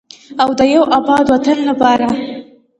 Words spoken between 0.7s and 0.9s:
یو